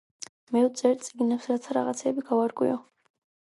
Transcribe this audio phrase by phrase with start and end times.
[0.55, 2.83] მე ვწერ წიგნებს, რათა რაღაცები გავარკვიო